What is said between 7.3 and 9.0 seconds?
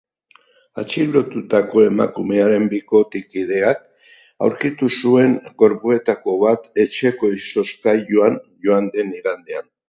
izozkailuan, joan